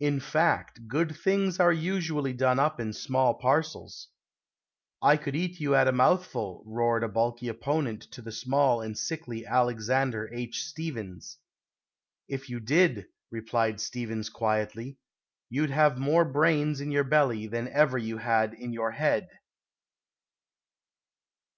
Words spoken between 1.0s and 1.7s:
things